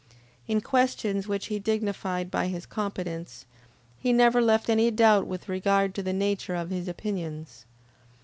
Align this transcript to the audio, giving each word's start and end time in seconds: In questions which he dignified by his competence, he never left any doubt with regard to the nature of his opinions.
In 0.47 0.61
questions 0.61 1.27
which 1.27 1.45
he 1.45 1.59
dignified 1.59 2.31
by 2.31 2.47
his 2.47 2.65
competence, 2.65 3.45
he 3.99 4.11
never 4.11 4.41
left 4.41 4.67
any 4.67 4.89
doubt 4.89 5.27
with 5.27 5.47
regard 5.47 5.93
to 5.93 6.01
the 6.01 6.11
nature 6.11 6.55
of 6.55 6.71
his 6.71 6.87
opinions. 6.87 7.65